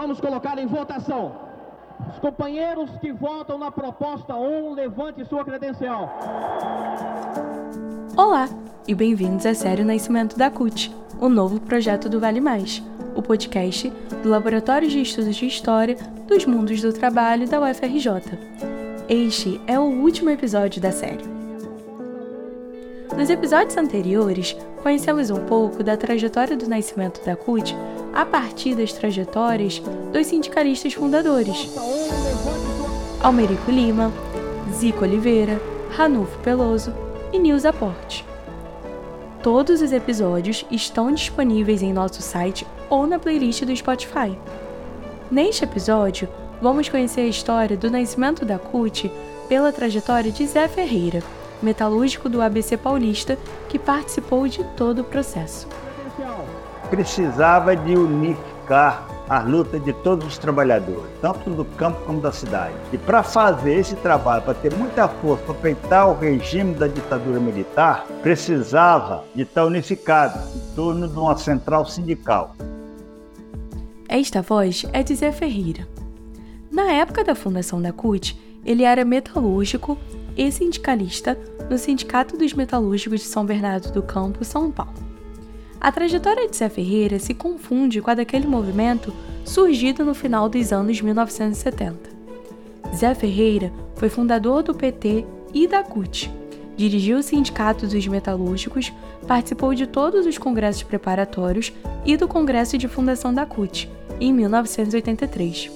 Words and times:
Vamos 0.00 0.20
colocar 0.20 0.56
em 0.60 0.66
votação. 0.68 1.34
Os 2.08 2.20
companheiros 2.20 2.88
que 3.00 3.10
votam 3.10 3.58
na 3.58 3.68
proposta 3.68 4.32
1, 4.32 4.74
levante 4.74 5.24
sua 5.24 5.44
credencial. 5.44 6.08
Olá 8.16 8.48
e 8.86 8.94
bem-vindos 8.94 9.44
à 9.44 9.54
série 9.54 9.82
Nascimento 9.82 10.38
da 10.38 10.52
CUT, 10.52 10.94
o 11.20 11.28
novo 11.28 11.60
projeto 11.60 12.08
do 12.08 12.20
Vale 12.20 12.40
Mais, 12.40 12.80
o 13.16 13.22
podcast 13.22 13.90
do 14.22 14.28
Laboratório 14.28 14.88
de 14.88 15.02
Estudos 15.02 15.34
de 15.34 15.46
História 15.46 15.96
dos 16.28 16.46
Mundos 16.46 16.80
do 16.80 16.92
Trabalho 16.92 17.48
da 17.48 17.60
UFRJ. 17.60 18.38
Este 19.08 19.60
é 19.66 19.80
o 19.80 19.82
último 19.82 20.30
episódio 20.30 20.80
da 20.80 20.92
série. 20.92 21.24
Nos 23.16 23.30
episódios 23.30 23.76
anteriores, 23.76 24.56
conhecemos 24.80 25.28
um 25.28 25.44
pouco 25.44 25.82
da 25.82 25.96
trajetória 25.96 26.56
do 26.56 26.68
nascimento 26.68 27.20
da 27.24 27.34
CUT 27.34 27.74
a 28.18 28.26
partir 28.26 28.74
das 28.74 28.92
trajetórias 28.92 29.80
dos 30.12 30.26
sindicalistas 30.26 30.92
fundadores: 30.92 31.70
Almerico 33.22 33.70
Lima, 33.70 34.12
Zico 34.74 35.04
Oliveira, 35.04 35.60
Ranulfo 35.92 36.36
Peloso 36.40 36.92
e 37.32 37.38
Nilza 37.38 37.72
Porte. 37.72 38.26
Todos 39.40 39.80
os 39.80 39.92
episódios 39.92 40.66
estão 40.68 41.12
disponíveis 41.12 41.80
em 41.80 41.92
nosso 41.92 42.20
site 42.20 42.66
ou 42.90 43.06
na 43.06 43.20
playlist 43.20 43.64
do 43.64 43.76
Spotify. 43.76 44.36
Neste 45.30 45.62
episódio, 45.62 46.28
vamos 46.60 46.88
conhecer 46.88 47.20
a 47.20 47.28
história 47.28 47.76
do 47.76 47.88
nascimento 47.88 48.44
da 48.44 48.58
CUT 48.58 49.12
pela 49.48 49.72
trajetória 49.72 50.32
de 50.32 50.44
Zé 50.44 50.66
Ferreira, 50.66 51.22
metalúrgico 51.62 52.28
do 52.28 52.42
ABC 52.42 52.76
Paulista 52.76 53.38
que 53.68 53.78
participou 53.78 54.48
de 54.48 54.64
todo 54.76 55.02
o 55.02 55.04
processo. 55.04 55.68
Precisava 56.90 57.76
de 57.76 57.96
unificar 57.96 59.06
a 59.28 59.40
luta 59.40 59.78
de 59.78 59.92
todos 59.92 60.26
os 60.26 60.38
trabalhadores, 60.38 61.04
tanto 61.20 61.50
do 61.50 61.64
campo 61.64 62.00
como 62.06 62.20
da 62.20 62.32
cidade. 62.32 62.74
E 62.92 62.98
para 62.98 63.22
fazer 63.22 63.74
esse 63.74 63.94
trabalho, 63.96 64.42
para 64.42 64.54
ter 64.54 64.74
muita 64.74 65.06
força 65.06 65.44
para 65.44 65.70
enfrentar 65.70 66.06
o 66.06 66.18
regime 66.18 66.74
da 66.74 66.86
ditadura 66.86 67.38
militar, 67.38 68.06
precisava 68.22 69.24
de 69.34 69.42
estar 69.42 69.66
unificado 69.66 70.38
em 70.56 70.74
torno 70.74 71.06
de 71.06 71.18
uma 71.18 71.36
central 71.36 71.84
sindical. 71.84 72.56
Esta 74.08 74.40
voz 74.40 74.86
é 74.92 75.02
de 75.02 75.14
Zé 75.14 75.30
Ferreira. 75.30 75.86
Na 76.70 76.92
época 76.92 77.22
da 77.22 77.34
fundação 77.34 77.82
da 77.82 77.92
CUT, 77.92 78.38
ele 78.64 78.82
era 78.84 79.04
metalúrgico 79.04 79.98
e 80.36 80.50
sindicalista 80.50 81.38
no 81.68 81.76
Sindicato 81.76 82.36
dos 82.36 82.54
Metalúrgicos 82.54 83.20
de 83.20 83.26
São 83.26 83.44
Bernardo 83.44 83.92
do 83.92 84.02
Campo, 84.02 84.44
São 84.44 84.70
Paulo. 84.70 85.07
A 85.80 85.92
trajetória 85.92 86.48
de 86.48 86.56
Zé 86.56 86.68
Ferreira 86.68 87.18
se 87.18 87.32
confunde 87.32 88.00
com 88.00 88.10
a 88.10 88.14
daquele 88.14 88.46
movimento 88.46 89.12
surgido 89.44 90.04
no 90.04 90.12
final 90.12 90.48
dos 90.48 90.72
anos 90.72 91.00
1970. 91.00 92.10
Zé 92.94 93.14
Ferreira 93.14 93.72
foi 93.94 94.08
fundador 94.08 94.62
do 94.62 94.74
PT 94.74 95.24
e 95.54 95.68
da 95.68 95.82
CUT, 95.84 96.30
dirigiu 96.76 97.18
o 97.18 97.22
Sindicato 97.22 97.86
dos 97.86 98.06
Metalúrgicos, 98.06 98.92
participou 99.26 99.72
de 99.72 99.86
todos 99.86 100.26
os 100.26 100.36
congressos 100.36 100.82
preparatórios 100.82 101.72
e 102.04 102.16
do 102.16 102.26
Congresso 102.26 102.76
de 102.76 102.88
Fundação 102.88 103.32
da 103.32 103.46
CUT, 103.46 103.88
em 104.20 104.32
1983. 104.32 105.70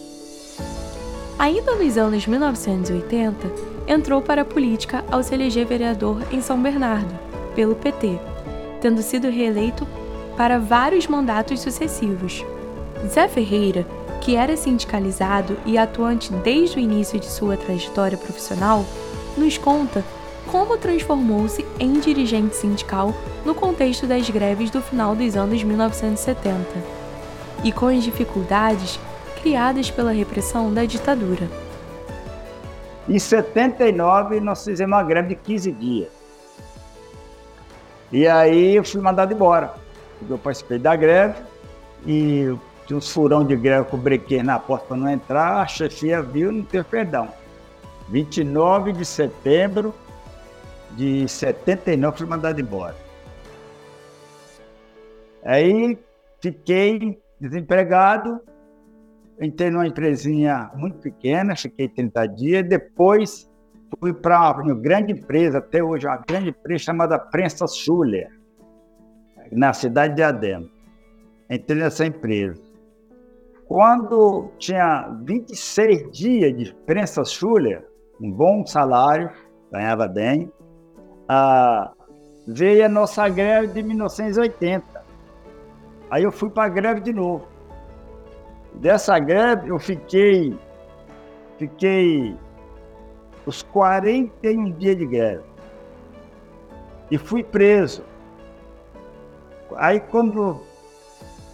Ainda 1.38 1.74
nos 1.76 1.96
anos 1.96 2.26
1980, 2.26 3.52
entrou 3.86 4.20
para 4.20 4.42
a 4.42 4.44
política 4.44 5.04
ao 5.10 5.22
se 5.22 5.34
eleger 5.34 5.66
vereador 5.66 6.22
em 6.32 6.40
São 6.40 6.60
Bernardo, 6.60 7.18
pelo 7.54 7.74
PT, 7.74 8.18
tendo 8.82 9.00
sido 9.00 9.30
reeleito 9.30 9.86
para 10.36 10.58
vários 10.58 11.06
mandatos 11.06 11.60
sucessivos. 11.60 12.44
Zé 13.06 13.28
Ferreira, 13.28 13.86
que 14.20 14.34
era 14.36 14.56
sindicalizado 14.56 15.56
e 15.64 15.78
atuante 15.78 16.32
desde 16.32 16.78
o 16.78 16.80
início 16.80 17.18
de 17.18 17.26
sua 17.26 17.56
trajetória 17.56 18.18
profissional, 18.18 18.84
nos 19.38 19.56
conta 19.56 20.04
como 20.50 20.76
transformou-se 20.76 21.64
em 21.78 21.94
dirigente 21.94 22.56
sindical 22.56 23.14
no 23.44 23.54
contexto 23.54 24.06
das 24.06 24.28
greves 24.28 24.70
do 24.70 24.82
final 24.82 25.14
dos 25.14 25.36
anos 25.36 25.62
1970 25.62 26.66
e 27.64 27.70
com 27.70 27.86
as 27.86 28.02
dificuldades 28.02 28.98
criadas 29.40 29.90
pela 29.90 30.12
repressão 30.12 30.72
da 30.74 30.84
ditadura. 30.84 31.48
Em 33.08 33.18
79, 33.18 34.40
nós 34.40 34.64
fizemos 34.64 34.96
uma 34.96 35.02
greve 35.02 35.28
de 35.28 35.36
15 35.36 35.72
dias. 35.72 36.21
E 38.12 38.28
aí 38.28 38.76
eu 38.76 38.84
fui 38.84 39.00
mandado 39.00 39.32
embora. 39.32 39.74
Eu 40.28 40.38
participei 40.38 40.78
da 40.78 40.94
greve 40.94 41.42
e 42.06 42.54
tinha 42.86 42.96
uns 42.96 43.10
furão 43.10 43.44
de 43.44 43.56
greve 43.56 43.88
com 43.88 43.96
o 43.96 44.00
brequê 44.00 44.42
na 44.42 44.58
porta 44.58 44.86
para 44.88 44.96
não 44.96 45.08
entrar, 45.08 45.62
a 45.62 45.66
chefia 45.66 46.20
viu 46.20 46.52
e 46.52 46.56
não 46.56 46.62
teve 46.62 46.84
perdão. 46.84 47.28
29 48.08 48.92
de 48.92 49.04
setembro 49.04 49.94
de 50.90 51.26
79 51.26 52.18
fui 52.18 52.26
mandado 52.26 52.60
embora. 52.60 52.94
Aí 55.42 55.98
fiquei 56.40 57.18
desempregado, 57.40 58.40
entrei 59.40 59.70
numa 59.70 59.86
empresinha 59.86 60.70
muito 60.74 60.98
pequena, 60.98 61.56
fiquei 61.56 61.88
30 61.88 62.26
dias, 62.26 62.68
depois 62.68 63.50
fui 63.98 64.12
para 64.12 64.52
uma 64.52 64.74
grande 64.74 65.12
empresa, 65.12 65.58
até 65.58 65.82
hoje, 65.82 66.06
uma 66.06 66.16
grande 66.16 66.50
empresa 66.50 66.84
chamada 66.84 67.18
Prensa 67.18 67.66
Schuller, 67.66 68.30
na 69.50 69.72
cidade 69.72 70.14
de 70.14 70.22
Adem. 70.22 70.70
Entrei 71.50 71.78
nessa 71.78 72.06
empresa. 72.06 72.60
Quando 73.66 74.50
tinha 74.58 75.08
26 75.24 76.10
dias 76.10 76.56
de 76.56 76.74
Prensa 76.86 77.24
Schuller, 77.24 77.86
um 78.20 78.30
bom 78.30 78.64
salário, 78.66 79.30
ganhava 79.70 80.06
bem, 80.06 80.50
ah, 81.28 81.92
veio 82.46 82.84
a 82.84 82.88
nossa 82.88 83.28
greve 83.28 83.68
de 83.68 83.82
1980. 83.82 85.02
Aí 86.10 86.22
eu 86.22 86.32
fui 86.32 86.50
para 86.50 86.64
a 86.64 86.68
greve 86.68 87.00
de 87.00 87.12
novo. 87.12 87.46
Dessa 88.74 89.18
greve 89.18 89.68
eu 89.68 89.78
fiquei, 89.78 90.56
fiquei 91.58 92.36
os 93.46 93.62
41 93.62 94.72
dias 94.72 94.96
de 94.96 95.06
greve. 95.06 95.42
E 97.10 97.18
fui 97.18 97.42
preso. 97.42 98.02
Aí 99.76 100.00
quando 100.00 100.60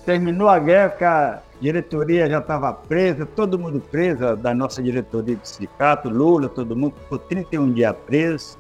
terminou 0.04 0.48
a 0.48 0.59
greve, 0.59 1.04
a 1.04 1.41
diretoria 1.60 2.28
já 2.28 2.38
estava 2.38 2.72
presa, 2.72 3.27
todo 3.27 3.59
mundo 3.59 3.81
preso, 3.81 4.37
da 4.37 4.54
nossa 4.54 4.82
diretoria 4.82 5.37
do 5.37 5.47
sindicato, 5.47 6.09
Lula, 6.09 6.48
todo 6.48 6.77
mundo 6.77 6.94
ficou 7.03 7.19
31 7.19 7.72
dias 7.72 7.94
preso. 8.06 8.59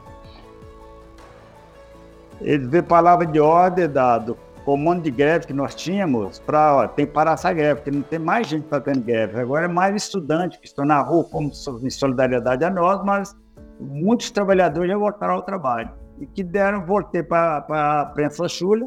Eles 2.40 2.68
veio 2.68 2.84
palavra 2.84 3.26
de 3.26 3.40
ordem 3.40 3.88
da, 3.88 4.18
do 4.18 4.36
comando 4.68 5.00
de 5.00 5.10
greve 5.10 5.46
que 5.46 5.54
nós 5.54 5.74
tínhamos 5.74 6.40
para 6.40 6.88
tem 6.88 7.06
que 7.06 7.12
parar 7.14 7.32
essa 7.32 7.50
greve, 7.54 7.76
porque 7.76 7.90
não 7.90 8.02
tem 8.02 8.18
mais 8.18 8.46
gente 8.46 8.68
fazendo 8.68 9.00
greve. 9.00 9.40
Agora 9.40 9.64
é 9.64 9.68
mais 9.68 9.96
estudantes 9.96 10.58
que 10.58 10.66
estão 10.66 10.84
na 10.84 11.00
rua 11.00 11.24
como 11.24 11.50
em 11.82 11.88
solidariedade 11.88 12.62
a 12.62 12.68
nós, 12.68 13.02
mas 13.02 13.34
muitos 13.80 14.30
trabalhadores 14.30 14.90
já 14.90 14.98
voltaram 14.98 15.36
ao 15.36 15.42
trabalho. 15.42 15.90
E 16.20 16.26
que 16.26 16.44
deram, 16.44 16.84
voltei 16.84 17.22
para 17.22 17.64
a 17.66 18.04
prensa 18.12 18.46
chula, 18.46 18.86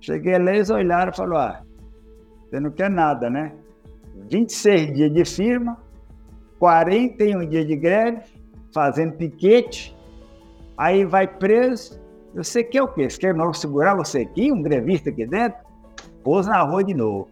cheguei 0.00 0.38
lá, 0.38 0.54
eles 0.54 0.70
olharam 0.70 1.10
e 1.10 1.16
falaram, 1.16 1.36
ah, 1.36 1.62
você 2.48 2.60
não 2.60 2.70
quer 2.70 2.88
nada, 2.88 3.28
né? 3.28 3.56
26 4.30 4.94
dias 4.94 5.12
de 5.12 5.24
firma, 5.24 5.78
41 6.60 7.48
dias 7.48 7.66
de 7.66 7.74
greve, 7.74 8.22
fazendo 8.72 9.14
piquete, 9.14 9.96
aí 10.78 11.04
vai 11.04 11.26
preso, 11.26 12.00
você 12.34 12.64
quer 12.64 12.82
o 12.82 12.88
quê? 12.88 13.08
Você 13.08 13.18
quer 13.18 13.34
não 13.34 13.52
segurar 13.52 13.94
você 13.94 14.20
aqui, 14.20 14.50
um 14.50 14.62
grevista 14.62 15.10
aqui 15.10 15.26
dentro? 15.26 15.58
Pôs 16.24 16.46
na 16.46 16.62
rua 16.62 16.82
de 16.82 16.94
novo. 16.94 17.28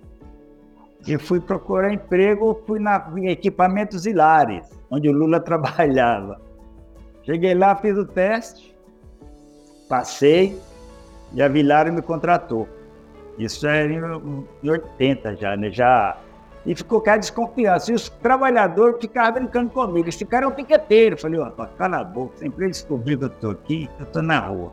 E 1.07 1.17
fui 1.17 1.41
procurar 1.41 1.93
emprego, 1.93 2.61
fui 2.67 2.79
na, 2.79 3.11
em 3.17 3.29
equipamentos 3.29 4.05
hilares, 4.05 4.69
onde 4.91 5.09
o 5.09 5.13
Lula 5.13 5.41
trabalhava. 5.41 6.41
Cheguei 7.23 7.55
lá, 7.55 7.75
fiz 7.77 7.97
o 7.97 8.05
teste, 8.05 8.77
passei 9.89 10.59
e 11.33 11.43
a 11.43 11.49
Vilara 11.49 11.91
me 11.91 12.03
contratou. 12.03 12.69
Isso 13.39 13.67
era 13.67 13.91
em 13.91 14.69
80 14.69 15.37
já, 15.37 15.57
né? 15.57 15.71
Já 15.71 16.19
e 16.67 16.75
ficou 16.75 17.01
cara 17.01 17.19
desconfiança. 17.19 17.91
E 17.91 17.95
os 17.95 18.09
trabalhadores 18.09 19.01
ficavam 19.01 19.41
brincando 19.41 19.71
comigo. 19.71 20.09
Esse 20.09 20.25
cara 20.25 20.45
é 20.45 20.49
um 20.49 20.53
piqueteiro. 20.53 21.17
Falei, 21.17 21.41
ó, 21.41 21.51
cala 21.51 22.01
a 22.01 22.05
boca, 22.05 22.37
sempre 22.37 22.69
descobriu 22.69 23.19
que 23.19 23.25
eu 23.25 23.29
estou 23.29 23.51
aqui, 23.53 23.89
eu 23.99 24.05
estou 24.05 24.23
na 24.23 24.39
rua. 24.41 24.73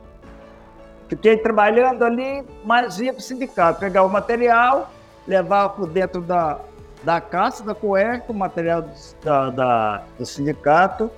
Fiquei 1.08 1.38
trabalhando 1.38 2.04
ali, 2.04 2.44
mas 2.66 3.00
ia 3.00 3.14
para 3.14 3.20
o 3.20 3.24
sindicato, 3.24 3.80
pegar 3.80 4.04
o 4.04 4.10
material, 4.10 4.92
levava 5.26 5.70
por 5.70 5.88
dentro 5.88 6.22
da, 6.22 6.60
da 7.04 7.22
caça, 7.22 7.64
da 7.64 7.74
cueca, 7.74 8.26
o 8.30 8.34
material 8.34 8.82
do, 8.82 8.92
da, 9.24 9.50
da, 9.50 10.04
do 10.18 10.26
sindicato 10.26 11.10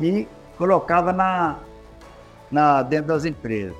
e 0.00 0.26
colocava 0.56 1.12
na, 1.12 1.56
na, 2.50 2.82
dentro 2.82 3.08
das 3.08 3.24
empresas. 3.24 3.76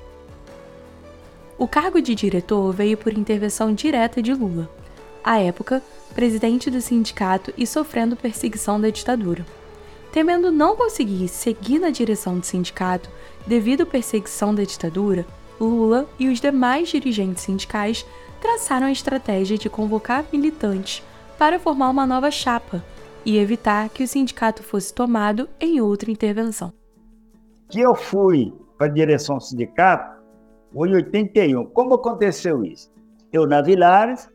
O 1.57 1.67
cargo 1.67 1.99
de 1.99 2.13
diretor 2.13 2.71
veio 2.71 2.95
por 2.95 3.17
intervenção 3.17 3.73
direta 3.73 4.21
de 4.21 4.33
Lula. 4.33 4.69
à 5.23 5.39
época, 5.39 5.81
presidente 6.13 6.69
do 6.69 6.79
sindicato 6.79 7.51
e 7.57 7.65
sofrendo 7.65 8.15
perseguição 8.15 8.79
da 8.79 8.89
ditadura. 8.89 9.43
Temendo 10.11 10.51
não 10.51 10.75
conseguir 10.75 11.27
seguir 11.27 11.79
na 11.79 11.89
direção 11.89 12.39
do 12.39 12.45
sindicato 12.45 13.09
devido 13.45 13.83
à 13.83 13.85
perseguição 13.85 14.53
da 14.53 14.63
ditadura, 14.63 15.25
Lula 15.65 16.07
e 16.19 16.29
os 16.29 16.39
demais 16.39 16.89
dirigentes 16.89 17.43
sindicais 17.43 18.05
traçaram 18.41 18.87
a 18.87 18.91
estratégia 18.91 19.57
de 19.57 19.69
convocar 19.69 20.25
militantes 20.31 21.03
para 21.37 21.59
formar 21.59 21.89
uma 21.89 22.05
nova 22.05 22.29
chapa 22.31 22.83
e 23.25 23.37
evitar 23.37 23.89
que 23.89 24.03
o 24.03 24.07
sindicato 24.07 24.63
fosse 24.63 24.93
tomado 24.93 25.49
em 25.59 25.81
outra 25.81 26.11
intervenção. 26.11 26.71
Que 27.69 27.81
eu 27.81 27.93
fui 27.95 28.53
para 28.77 28.87
a 28.87 28.89
direção 28.89 29.37
do 29.37 29.43
sindicato 29.43 30.17
foi 30.73 30.89
em 30.89 30.95
81. 30.95 31.65
Como 31.67 31.95
aconteceu 31.95 32.63
isso? 32.63 32.91
Eu 33.33 33.47
na 33.47 33.61
Vilares, 33.61 34.29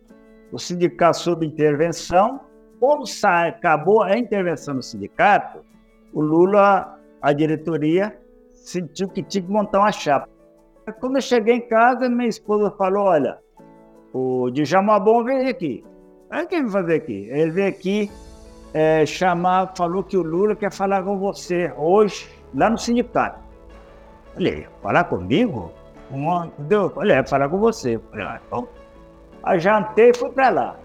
o 0.50 0.58
sindicato 0.58 1.18
sob 1.18 1.46
intervenção, 1.46 2.40
quando 2.80 3.06
sai, 3.06 3.50
acabou 3.50 4.02
a 4.02 4.18
intervenção 4.18 4.74
do 4.74 4.82
sindicato, 4.82 5.60
o 6.12 6.20
Lula, 6.20 6.98
a 7.20 7.32
diretoria, 7.32 8.18
sentiu 8.52 9.08
que 9.08 9.22
tinha 9.22 9.44
que 9.44 9.50
montar 9.50 9.78
uma 9.78 9.92
chapa. 9.92 10.28
Quando 10.98 11.16
eu 11.16 11.22
cheguei 11.22 11.56
em 11.56 11.68
casa, 11.68 12.08
minha 12.08 12.28
esposa 12.28 12.70
falou: 12.72 13.04
Olha, 13.04 13.38
o 14.12 14.50
Djalma 14.50 14.98
Bom 14.98 15.22
veio 15.22 15.48
aqui. 15.48 15.84
Aí 16.30 16.44
o 16.44 16.48
que 16.48 16.54
ele 16.56 16.64
vai 16.64 16.82
fazer 16.82 16.94
aqui? 16.94 17.28
Ele 17.30 17.50
veio 17.50 17.68
aqui 17.68 18.10
é, 18.74 19.04
chamar, 19.06 19.72
falou 19.76 20.02
que 20.02 20.16
o 20.16 20.22
Lula 20.22 20.56
quer 20.56 20.72
falar 20.72 21.02
com 21.02 21.18
você 21.18 21.72
hoje, 21.76 22.28
lá 22.54 22.68
no 22.70 22.78
sindicato. 22.78 23.38
Falei, 24.34 24.66
falar 24.82 25.04
comigo? 25.04 25.70
Entendeu? 26.10 26.90
Falei, 26.90 27.16
é, 27.16 27.26
falar 27.26 27.48
com 27.48 27.58
você. 27.58 28.00
Falei, 28.10 28.26
ah, 28.26 28.40
então. 28.46 28.68
Aí 29.42 29.60
jantei 29.60 30.10
e 30.10 30.14
fui 30.14 30.30
para 30.30 30.48
lá. 30.48 30.76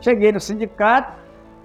Cheguei 0.00 0.32
no 0.32 0.40
sindicato, 0.40 1.18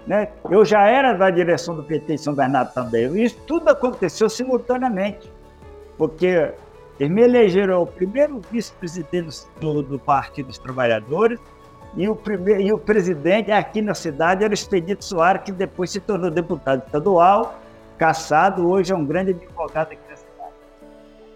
né? 0.06 0.28
Eu 0.50 0.64
já 0.64 0.82
era 0.82 1.14
da 1.14 1.30
direção 1.30 1.74
do 1.74 1.82
PT 1.82 2.14
em 2.14 2.18
São 2.18 2.34
Bernardo 2.34 2.72
também. 2.74 3.22
Isso 3.22 3.38
tudo 3.46 3.68
aconteceu 3.68 4.28
simultaneamente, 4.28 5.32
porque 5.96 6.52
eles 6.98 7.12
me 7.12 7.22
elegeram 7.22 7.82
o 7.82 7.86
primeiro 7.86 8.40
vice-presidente 8.50 9.46
do, 9.60 9.82
do, 9.82 9.98
Partido 9.98 10.46
dos 10.46 10.58
Trabalhadores 10.58 11.38
e 11.94 12.08
o, 12.08 12.16
primeiro, 12.16 12.60
e 12.60 12.72
o 12.72 12.78
presidente 12.78 13.50
aqui 13.50 13.82
na 13.82 13.94
cidade 13.94 14.44
era 14.44 14.50
o 14.50 14.54
Expedito 14.54 15.04
Soares, 15.04 15.42
que 15.42 15.52
depois 15.52 15.90
se 15.90 16.00
tornou 16.00 16.30
deputado 16.30 16.84
estadual, 16.86 17.60
caçado, 17.98 18.68
hoje 18.68 18.92
é 18.92 18.96
um 18.96 19.04
grande 19.04 19.30
advogado 19.30 19.92
aqui 19.92 20.10
na 20.10 20.16
cidade. 20.16 20.52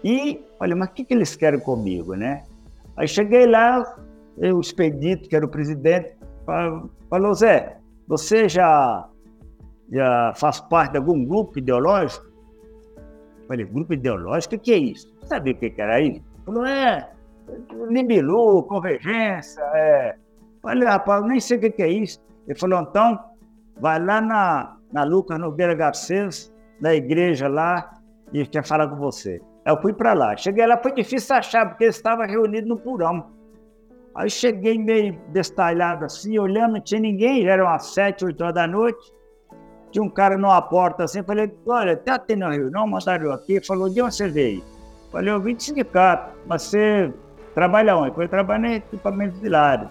E, 0.03 0.43
olha, 0.59 0.75
mas 0.75 0.89
o 0.89 0.91
que, 0.91 1.03
que 1.03 1.13
eles 1.13 1.35
querem 1.35 1.59
comigo, 1.59 2.15
né? 2.15 2.43
Aí 2.97 3.07
cheguei 3.07 3.45
lá, 3.45 3.95
o 4.37 4.59
Expedito, 4.59 5.29
que 5.29 5.35
era 5.35 5.45
o 5.45 5.49
presidente, 5.49 6.15
falou, 7.09 7.33
Zé, 7.33 7.77
você 8.07 8.49
já, 8.49 9.07
já 9.91 10.33
faz 10.35 10.59
parte 10.59 10.93
de 10.93 10.97
algum 10.97 11.23
grupo 11.23 11.57
ideológico? 11.57 12.30
Falei, 13.51 13.65
grupo 13.65 13.93
ideológico? 13.93 14.55
O 14.55 14.59
que 14.59 14.71
é 14.71 14.77
isso? 14.77 15.13
Sabia 15.23 15.51
o 15.51 15.57
que 15.57 15.73
era 15.77 15.99
isso? 15.99 16.21
Falou, 16.45 16.65
é, 16.65 17.11
Limbilu, 17.89 18.63
Convergência, 18.63 19.61
é. 19.75 20.15
Falei, 20.61 20.87
rapaz, 20.87 21.25
nem 21.25 21.37
sei 21.37 21.57
o 21.57 21.59
que 21.59 21.83
é 21.83 21.89
isso. 21.89 22.17
Ele 22.47 22.57
falou, 22.57 22.79
então, 22.79 23.19
vai 23.77 23.99
lá 23.99 24.21
na, 24.21 24.77
na 24.93 25.03
Lucas 25.03 25.37
Nogueira 25.37 25.75
Garcês, 25.75 26.49
na 26.79 26.95
igreja 26.95 27.49
lá, 27.49 27.99
e 28.31 28.45
quer 28.45 28.63
falar 28.63 28.87
com 28.87 28.95
você. 28.95 29.41
Eu 29.65 29.81
fui 29.81 29.91
para 29.91 30.13
lá. 30.13 30.37
Cheguei 30.37 30.65
lá, 30.65 30.77
foi 30.77 30.93
difícil 30.93 31.35
achar, 31.35 31.67
porque 31.67 31.83
eles 31.83 31.97
estavam 31.97 32.25
reunidos 32.25 32.69
no 32.69 32.79
porão. 32.79 33.31
Aí 34.15 34.29
cheguei 34.29 34.77
meio 34.79 35.19
destalhado 35.33 36.05
assim, 36.05 36.39
olhando, 36.39 36.75
não 36.75 36.81
tinha 36.81 37.01
ninguém, 37.01 37.45
eram 37.45 37.65
umas 37.65 37.87
sete, 37.87 38.23
oito 38.23 38.41
horas 38.41 38.55
da 38.55 38.65
noite. 38.65 39.11
Tinha 39.91 40.03
um 40.03 40.09
cara 40.09 40.37
numa 40.37 40.61
porta 40.61 41.03
assim, 41.03 41.21
falei, 41.23 41.53
olha, 41.65 41.97
tá 41.97 42.17
tendo 42.17 42.45
uma 42.45 42.53
reunião, 42.53 42.87
mandaram 42.87 43.25
eu 43.25 43.33
aqui, 43.33 43.59
falou, 43.65 43.89
de 43.89 44.01
onde 44.01 44.15
você 44.15 44.29
veio? 44.29 44.63
Falei, 45.11 45.33
eu 45.33 45.39
vim 45.39 45.55
de 45.55 45.63
sindicato, 45.63 46.31
mas 46.47 46.63
você 46.63 47.13
trabalha 47.53 47.95
onde? 47.97 48.17
Eu 48.17 48.29
trabalhei 48.29 48.71
em 48.71 48.75
equipamentos 48.75 49.39
de 49.39 49.49
lares. 49.49 49.89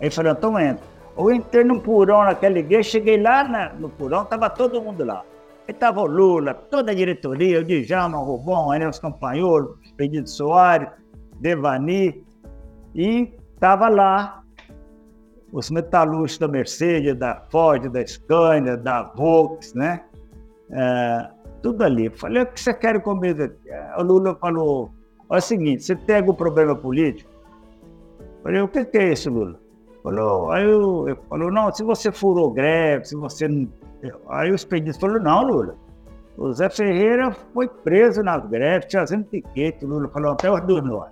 Aí 0.00 0.10
falou, 0.10 0.32
então 0.32 0.58
entra. 0.58 0.84
Eu 1.16 1.30
entrei 1.30 1.64
no 1.64 1.80
porão 1.80 2.24
naquela 2.24 2.58
igreja, 2.58 2.90
cheguei 2.90 3.20
lá 3.20 3.44
na, 3.44 3.72
no 3.74 3.88
porão, 3.88 4.24
tava 4.24 4.48
todo 4.50 4.80
mundo 4.80 5.04
lá. 5.04 5.22
Aí 5.68 5.74
tava 5.74 6.00
o 6.00 6.06
Lula, 6.06 6.54
toda 6.54 6.92
a 6.92 6.94
diretoria, 6.94 7.60
o 7.60 7.64
Djalma, 7.64 8.18
o 8.18 8.24
Rubão, 8.24 8.70
aí 8.70 8.86
os 8.86 8.98
companheiros, 8.98 9.76
Expedito 9.82 10.30
Soares, 10.30 10.88
Devani, 11.40 12.24
e 12.94 13.36
Estava 13.56 13.88
lá 13.88 14.42
os 15.56 15.70
metalúrgicos 15.70 16.36
da 16.36 16.48
Mercedes, 16.48 17.14
da 17.14 17.42
Ford, 17.50 17.88
da 17.88 18.06
Scania, 18.06 18.76
da 18.76 19.04
Volks, 19.16 19.72
né? 19.72 20.02
É, 20.70 21.30
tudo 21.62 21.82
ali. 21.82 22.10
Falei, 22.10 22.42
o 22.42 22.46
que 22.46 22.60
você 22.60 22.74
quer 22.74 23.00
comigo? 23.00 23.50
O 23.98 24.02
Lula 24.02 24.34
falou, 24.34 24.90
é 25.30 25.38
o 25.38 25.40
seguinte, 25.40 25.82
você 25.82 25.96
tem 25.96 26.16
algum 26.16 26.34
problema 26.34 26.76
político? 26.76 27.30
Falei, 28.42 28.60
o 28.60 28.68
que, 28.68 28.86
é 28.98 29.12
isso, 29.12 29.30
Lula? 29.30 29.58
Falou, 30.02 30.50
aí 30.50 30.62
eu, 30.62 31.08
eu, 31.08 31.16
falou, 31.26 31.50
não, 31.50 31.72
se 31.72 31.82
você 31.82 32.12
furou 32.12 32.50
greve, 32.50 33.06
se 33.06 33.16
você 33.16 33.48
não... 33.48 33.66
Aí 34.28 34.52
o 34.52 34.54
expedito 34.54 35.00
falou, 35.00 35.18
não, 35.18 35.42
Lula, 35.42 35.74
o 36.36 36.52
Zé 36.52 36.68
Ferreira 36.68 37.32
foi 37.54 37.66
preso 37.66 38.22
nas 38.22 38.46
greves, 38.46 38.90
trazendo 38.90 39.24
tiquete, 39.24 39.86
o 39.86 39.88
Lula 39.88 40.08
falou, 40.10 40.32
até 40.32 40.52
os 40.52 40.60
dois 40.66 40.84
nós. 40.84 41.10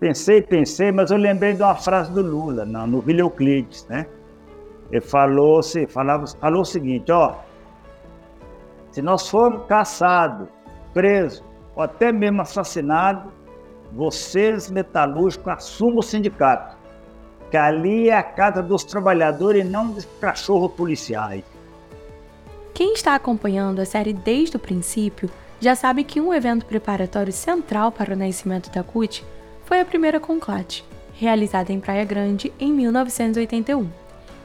Pensei, 0.00 0.40
pensei, 0.40 0.92
mas 0.92 1.10
eu 1.10 1.16
lembrei 1.16 1.54
de 1.54 1.62
uma 1.62 1.74
frase 1.74 2.12
do 2.12 2.22
Lula, 2.22 2.64
no, 2.64 2.86
no 2.86 3.00
Vila 3.00 3.20
Euclides, 3.20 3.84
né? 3.88 4.06
Ele 4.92 5.00
falou, 5.00 5.62
se, 5.62 5.86
falava, 5.86 6.24
falou 6.26 6.62
o 6.62 6.64
seguinte, 6.64 7.10
ó, 7.10 7.34
se 8.92 9.02
nós 9.02 9.28
formos 9.28 9.66
caçados, 9.66 10.48
presos, 10.94 11.44
ou 11.74 11.82
até 11.82 12.12
mesmo 12.12 12.40
assassinados, 12.42 13.32
vocês, 13.92 14.70
metalúrgicos, 14.70 15.48
assumam 15.48 15.98
o 15.98 16.02
sindicato, 16.02 16.76
que 17.50 17.56
ali 17.56 18.08
é 18.08 18.16
a 18.16 18.22
casa 18.22 18.62
dos 18.62 18.84
trabalhadores 18.84 19.64
e 19.64 19.68
não 19.68 19.88
dos 19.88 20.04
cachorros 20.20 20.72
policiais. 20.72 21.44
Quem 22.72 22.92
está 22.92 23.16
acompanhando 23.16 23.80
a 23.80 23.84
série 23.84 24.12
desde 24.12 24.56
o 24.56 24.60
princípio 24.60 25.28
já 25.60 25.74
sabe 25.74 26.04
que 26.04 26.20
um 26.20 26.32
evento 26.32 26.64
preparatório 26.64 27.32
central 27.32 27.90
para 27.90 28.14
o 28.14 28.16
nascimento 28.16 28.70
da 28.70 28.84
CUT 28.84 29.24
foi 29.68 29.80
a 29.80 29.84
primeira 29.84 30.18
conclate, 30.18 30.82
realizada 31.12 31.70
em 31.70 31.78
Praia 31.78 32.02
Grande 32.02 32.50
em 32.58 32.72
1981. 32.72 33.86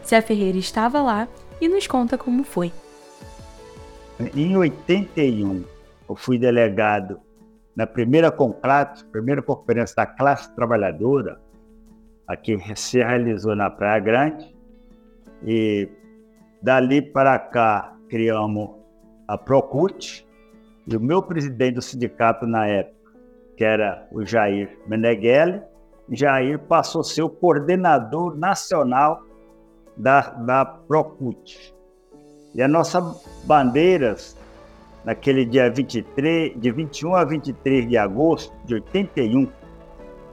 Zé 0.05 0.19
Ferreira 0.19 0.57
estava 0.57 1.01
lá 1.01 1.29
e 1.61 1.69
nos 1.69 1.87
conta 1.87 2.17
como 2.17 2.43
foi. 2.43 2.73
Em 4.35 4.57
81, 4.57 5.63
eu 6.09 6.15
fui 6.17 6.37
delegado 6.37 7.21
na 7.73 7.87
primeira 7.87 8.29
conclate, 8.29 9.05
primeira 9.05 9.41
conferência 9.41 9.95
da 9.95 10.05
classe 10.05 10.53
trabalhadora, 10.53 11.39
aqui 12.27 12.59
se 12.75 12.97
realizou 12.97 13.55
na 13.55 13.69
Praia 13.69 14.01
Grande, 14.01 14.53
e 15.41 15.87
dali 16.61 17.01
para 17.01 17.39
cá 17.39 17.95
criamos 18.09 18.71
a 19.25 19.37
Procult, 19.37 20.27
e 20.85 20.97
o 20.97 20.99
meu 20.99 21.23
presidente 21.23 21.75
do 21.75 21.81
sindicato 21.81 22.45
na 22.45 22.67
época, 22.67 22.92
que 23.63 23.65
era 23.65 24.05
o 24.11 24.25
Jair 24.25 24.77
Meneghelli. 24.85 25.61
Jair 26.11 26.59
passou 26.59 26.99
a 26.99 27.03
ser 27.05 27.21
o 27.21 27.29
coordenador 27.29 28.35
nacional 28.35 29.23
da, 29.95 30.19
da 30.31 30.65
Procult. 30.65 31.73
E 32.53 32.61
as 32.61 32.69
nossas 32.69 33.25
bandeiras, 33.45 34.37
naquele 35.05 35.45
dia 35.45 35.71
23, 35.71 36.59
de 36.59 36.71
21 36.71 37.15
a 37.15 37.23
23 37.23 37.87
de 37.87 37.97
agosto 37.97 38.53
de 38.65 38.73
81, 38.73 39.47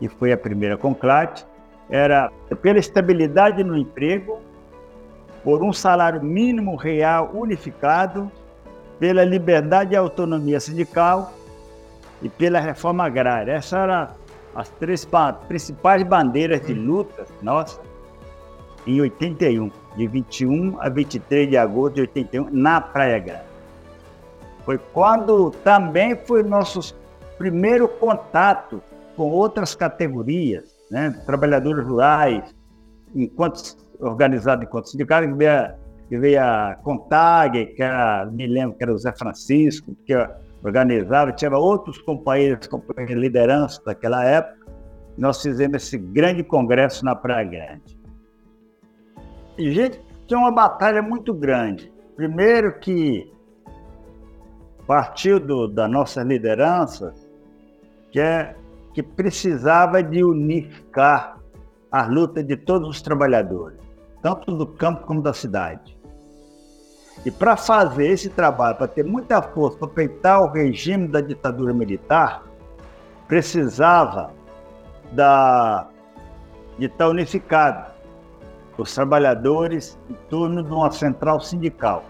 que 0.01 0.09
foi 0.09 0.33
a 0.33 0.37
primeira 0.37 0.77
conclave, 0.77 1.45
era 1.89 2.33
pela 2.61 2.81
estabilidade 2.81 3.63
no 3.63 3.79
emprego, 3.79 4.41
por 5.45 5.63
um 5.63 5.73
salário 5.73 6.21
mínimo 6.21 6.75
real 6.75 7.31
unificado, 7.33 8.29
pela 8.99 9.23
liberdade 9.23 9.95
e 9.95 9.97
autonomia 9.97 10.59
sindical 10.59 11.33
e 12.23 12.29
pela 12.29 12.61
reforma 12.61 13.05
agrária. 13.05 13.53
Essas 13.53 13.73
eram 13.73 14.09
as 14.55 14.69
três 14.69 15.07
principais 15.49 16.03
bandeiras 16.03 16.67
de 16.67 16.75
luta 16.75 17.25
nossa 17.43 17.81
em 18.87 19.01
81, 19.01 19.71
de 19.97 20.07
21 20.07 20.77
a 20.81 20.89
23 20.89 21.51
de 21.51 21.57
agosto 21.57 21.95
de 21.97 22.01
81, 22.03 22.49
na 22.51 22.81
Praia 22.81 23.19
Grande. 23.19 23.45
Foi 24.65 24.79
quando 24.93 25.51
também 25.51 26.17
foi 26.17 26.43
nosso 26.43 26.95
primeiro 27.39 27.89
contato 27.89 28.83
com 29.17 29.31
outras 29.31 29.75
categorias, 29.75 30.65
né? 30.91 31.11
trabalhadores 31.27 31.85
rurais, 31.85 32.55
enquanto 33.15 33.77
organizado 34.01 34.65
enquanto 34.65 34.89
sindicato, 34.89 35.29
que 35.29 35.35
veio, 35.35 36.21
veio 36.21 36.43
a 36.43 36.77
Contag, 36.83 37.67
que 37.67 37.83
era, 37.83 38.27
me 38.27 38.47
lembro 38.47 38.77
que 38.77 38.83
era 38.83 38.95
o 38.95 38.99
Zé 38.99 39.13
Francisco, 39.13 39.95
que 40.07 40.15
organizava, 40.63 41.33
tinha 41.33 41.51
outros 41.57 41.99
companheiros, 41.99 42.67
companheiros 42.67 43.15
de 43.15 43.21
liderança 43.21 43.83
daquela 43.85 44.25
época. 44.25 44.59
Nós 45.17 45.43
fizemos 45.43 45.83
esse 45.83 45.99
grande 45.99 46.43
congresso 46.43 47.05
na 47.05 47.15
Praia 47.15 47.45
Grande. 47.45 47.99
a 49.59 49.63
gente 49.63 50.01
tinha 50.27 50.39
uma 50.39 50.53
batalha 50.53 51.03
muito 51.03 51.35
grande. 51.35 51.93
Primeiro 52.17 52.79
que 52.79 53.33
partiu 54.87 55.39
do, 55.39 55.69
da 55.69 55.87
nossa 55.87 56.23
liderança, 56.23 57.15
que, 58.11 58.21
é, 58.21 58.55
que 58.93 59.03
precisava 59.03 60.03
de 60.03 60.25
unificar 60.25 61.39
a 61.91 62.07
luta 62.07 62.43
de 62.43 62.57
todos 62.57 62.89
os 62.89 63.03
trabalhadores, 63.03 63.79
tanto 64.23 64.57
do 64.57 64.67
campo 64.67 65.07
como 65.07 65.23
da 65.23 65.33
cidade. 65.33 66.00
E 67.25 67.31
para 67.31 67.57
fazer 67.57 68.09
esse 68.09 68.31
trabalho, 68.31 68.77
para 68.77 68.89
ter 68.89 69.05
muita 69.05 69.43
força, 69.43 69.79
para 69.79 69.89
peitar 69.89 70.43
o 70.43 70.51
regime 70.51 71.07
da 71.07 71.21
ditadura 71.21 71.75
militar, 71.75 72.45
precisava 73.29 74.33
da, 75.13 75.89
de 76.79 76.87
estar 76.87 77.09
unificado 77.09 77.91
os 78.79 78.95
trabalhadores 78.95 79.99
em 80.09 80.15
torno 80.29 80.63
de 80.63 80.73
uma 80.73 80.91
central 80.91 81.41
sindical. 81.41 82.05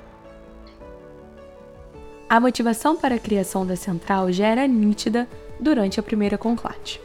A 2.28 2.38
motivação 2.38 2.96
para 2.96 3.16
a 3.16 3.18
criação 3.18 3.66
da 3.66 3.74
central 3.74 4.30
já 4.30 4.46
era 4.46 4.66
nítida 4.68 5.26
durante 5.58 5.98
a 5.98 6.02
primeira 6.02 6.38
conclave. 6.38 7.00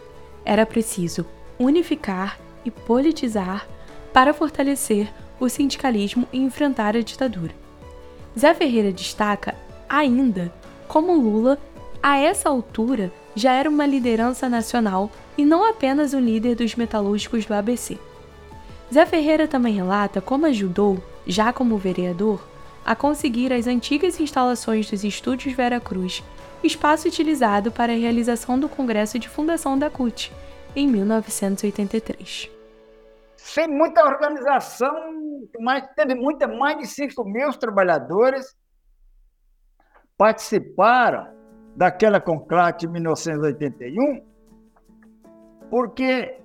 Era 0.45 0.65
preciso 0.67 1.25
unificar 1.57 2.37
e 2.63 2.69
politizar 2.69 3.67
para 4.13 4.33
fortalecer 4.33 5.11
o 5.39 5.49
sindicalismo 5.49 6.27
e 6.31 6.37
enfrentar 6.37 6.95
a 6.95 7.01
ditadura. 7.01 7.64
Zé 8.37 8.53
Ferreira 8.53 8.91
destaca 8.91 9.55
ainda 9.87 10.51
como 10.87 11.13
Lula, 11.13 11.57
a 12.01 12.17
essa 12.17 12.49
altura, 12.49 13.11
já 13.35 13.53
era 13.53 13.69
uma 13.69 13.85
liderança 13.85 14.47
nacional 14.47 15.09
e 15.37 15.43
não 15.43 15.67
apenas 15.67 16.13
um 16.13 16.19
líder 16.19 16.55
dos 16.55 16.75
metalúrgicos 16.75 17.45
do 17.45 17.53
ABC. 17.53 17.97
Zé 18.93 19.05
Ferreira 19.05 19.47
também 19.47 19.73
relata 19.73 20.21
como 20.21 20.45
ajudou, 20.45 21.03
já 21.25 21.51
como 21.51 21.77
vereador, 21.77 22.45
a 22.85 22.95
conseguir 22.95 23.51
as 23.51 23.65
antigas 23.65 24.19
instalações 24.19 24.89
dos 24.89 25.03
Estúdios 25.03 25.55
Vera 25.55 25.79
Cruz, 25.79 26.23
espaço 26.63 27.07
utilizado 27.07 27.71
para 27.71 27.93
a 27.93 27.97
realização 27.97 28.59
do 28.59 28.69
Congresso 28.69 29.17
de 29.17 29.27
Fundação 29.27 29.77
da 29.77 29.89
CUT, 29.89 30.31
em 30.75 30.87
1983. 30.87 32.51
Sem 33.35 33.67
muita 33.67 34.03
organização, 34.03 35.14
mas 35.59 35.87
teve 35.95 36.15
muita, 36.15 36.47
mais 36.47 36.77
de 36.77 36.87
5 36.87 37.23
mil 37.23 37.51
trabalhadores 37.53 38.55
participaram 40.17 41.27
daquela 41.75 42.21
conclave 42.21 42.79
de 42.79 42.87
1981, 42.87 44.23
porque 45.69 46.39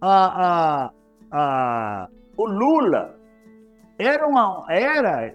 a, 0.00 0.46
a, 0.46 0.92
a, 1.30 2.08
o 2.36 2.46
Lula 2.46 3.18
era 3.98 4.26
uma 4.26 4.64
era 4.70 5.34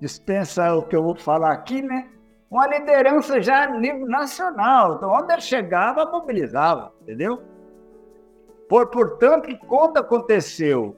dispensa 0.00 0.74
o 0.74 0.82
que 0.82 0.96
eu 0.96 1.02
vou 1.02 1.16
falar 1.16 1.52
aqui, 1.52 1.82
né? 1.82 2.08
Uma 2.50 2.66
liderança 2.66 3.40
já 3.40 3.64
a 3.64 3.78
nível 3.78 4.06
nacional. 4.06 4.94
Então, 4.94 5.10
onde 5.10 5.32
ele 5.32 5.42
chegava, 5.42 6.06
mobilizava, 6.06 6.92
entendeu? 7.02 7.42
Por, 8.68 8.88
portanto, 8.88 9.48
quando 9.66 9.98
aconteceu 9.98 10.96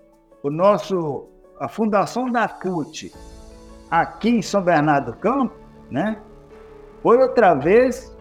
o 0.48 0.50
nosso 0.50 1.28
a 1.60 1.68
fundação 1.68 2.30
da 2.30 2.48
CUT 2.48 3.12
aqui 3.90 4.30
em 4.30 4.42
São 4.42 4.62
Bernardo 4.62 5.12
do 5.12 5.18
Campo, 5.18 5.54
né? 5.90 6.18
Foi 7.02 7.18
outra 7.18 7.54
vez 7.54 8.14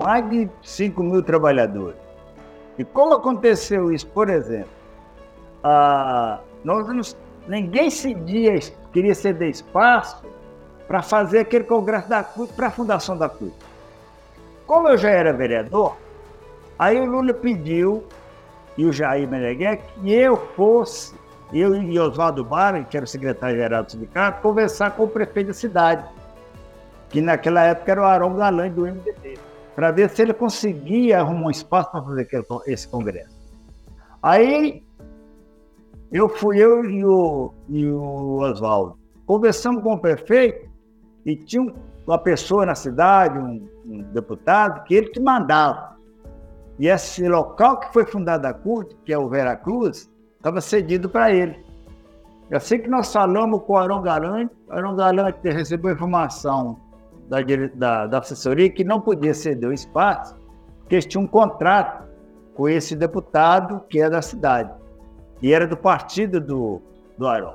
mais 0.00 0.28
de 0.30 0.48
5 0.62 1.02
mil 1.02 1.22
trabalhadores. 1.22 1.98
E 2.78 2.84
como 2.84 3.14
aconteceu 3.14 3.92
isso, 3.92 4.06
por 4.08 4.28
exemplo, 4.28 4.70
ah, 5.62 6.40
nós 6.62 7.16
ninguém 7.46 7.90
cedia, 7.90 8.58
queria 8.92 9.14
ceder 9.14 9.50
espaço 9.50 10.22
para 10.86 11.02
fazer 11.02 11.40
aquele 11.40 11.64
congresso 11.64 12.08
da 12.08 12.22
CUT, 12.22 12.52
para 12.54 12.68
a 12.68 12.70
fundação 12.70 13.16
da 13.16 13.28
CUT. 13.28 13.54
Como 14.66 14.88
eu 14.88 14.96
já 14.96 15.10
era 15.10 15.32
vereador, 15.32 15.96
aí 16.78 16.98
o 16.98 17.04
Lula 17.04 17.34
pediu, 17.34 18.04
e 18.76 18.84
o 18.84 18.92
Jair 18.92 19.28
Meneghel, 19.28 19.76
que 19.76 20.12
eu 20.12 20.36
fosse, 20.56 21.14
eu 21.52 21.74
e 21.74 21.98
Oswaldo 21.98 22.44
Barra, 22.44 22.82
que 22.82 22.96
era 22.96 23.04
o 23.04 23.08
secretário-geral 23.08 23.84
do 23.84 23.92
sindicato, 23.92 24.42
conversar 24.42 24.92
com 24.92 25.04
o 25.04 25.08
prefeito 25.08 25.48
da 25.48 25.52
cidade, 25.52 26.04
que 27.10 27.20
naquela 27.20 27.62
época 27.64 27.92
era 27.92 28.02
o 28.02 28.04
Arão 28.04 28.34
Galã 28.34 28.68
do 28.68 28.82
MDB, 28.82 29.38
para 29.74 29.90
ver 29.90 30.10
se 30.10 30.22
ele 30.22 30.34
conseguia 30.34 31.20
arrumar 31.20 31.46
um 31.46 31.50
espaço 31.50 31.90
para 31.90 32.02
fazer 32.02 32.28
esse 32.66 32.88
congresso. 32.88 33.34
Aí 34.22 34.82
eu 36.10 36.28
fui 36.28 36.58
eu 36.58 36.84
e 36.84 37.04
o, 37.04 37.52
e 37.68 37.86
o 37.86 38.38
Oswaldo. 38.40 38.96
Conversamos 39.26 39.82
com 39.82 39.94
o 39.94 39.98
prefeito 39.98 40.68
e 41.26 41.36
tinha 41.36 41.72
uma 42.06 42.18
pessoa 42.18 42.64
na 42.66 42.74
cidade, 42.74 43.38
um, 43.38 43.68
um 43.84 44.02
deputado, 44.12 44.84
que 44.84 44.94
ele 44.94 45.08
que 45.08 45.20
mandava. 45.20 45.96
E 46.78 46.88
esse 46.88 47.26
local 47.28 47.78
que 47.80 47.92
foi 47.92 48.04
fundado 48.04 48.46
a 48.46 48.52
CUT, 48.52 48.96
que 49.04 49.12
é 49.12 49.18
o 49.18 49.28
Veracruz, 49.28 50.10
estava 50.44 50.60
cedido 50.60 51.08
para 51.08 51.32
ele. 51.32 51.64
Eu 52.50 52.60
sei 52.60 52.78
que 52.78 52.88
nós 52.88 53.10
falamos 53.10 53.62
com 53.62 53.72
o 53.72 53.76
Arão 53.78 54.02
Galante, 54.02 54.54
o 54.68 54.72
Arão 54.74 54.94
Galante 54.94 55.38
recebeu 55.48 55.94
informação 55.94 56.78
da, 57.30 57.38
da, 57.74 58.06
da 58.06 58.18
assessoria 58.18 58.68
que 58.68 58.84
não 58.84 59.00
podia 59.00 59.32
ceder 59.32 59.70
o 59.70 59.72
espaço, 59.72 60.36
porque 60.80 60.96
eles 60.96 61.06
tinham 61.06 61.24
um 61.24 61.26
contrato 61.26 62.04
com 62.54 62.68
esse 62.68 62.94
deputado 62.94 63.80
que 63.88 64.02
é 64.02 64.10
da 64.10 64.20
cidade 64.20 64.70
e 65.40 65.50
era 65.50 65.66
do 65.66 65.78
partido 65.78 66.38
do, 66.38 66.82
do 67.16 67.26
Arão. 67.26 67.54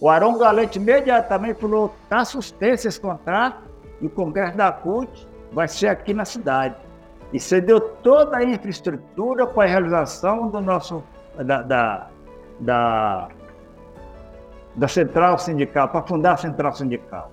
O 0.00 0.08
Arão 0.08 0.38
Galante 0.38 0.78
imediatamente 0.78 1.60
falou: 1.60 1.94
está 2.04 2.24
suspenso 2.24 2.88
esse 2.88 2.98
contrato 2.98 3.62
e 4.00 4.06
o 4.06 4.10
Congresso 4.10 4.56
da 4.56 4.72
CUT 4.72 5.28
vai 5.52 5.68
ser 5.68 5.88
aqui 5.88 6.14
na 6.14 6.24
cidade. 6.24 6.76
E 7.30 7.38
cedeu 7.38 7.78
toda 7.78 8.38
a 8.38 8.44
infraestrutura 8.44 9.46
para 9.46 9.64
a 9.64 9.66
realização 9.66 10.48
do 10.48 10.60
nosso, 10.62 11.02
da, 11.44 11.62
da, 11.62 12.08
da, 12.60 13.28
da 14.74 14.88
central 14.88 15.38
sindical, 15.38 15.88
para 15.88 16.02
fundar 16.02 16.32
a 16.32 16.36
central 16.36 16.72
sindical. 16.72 17.30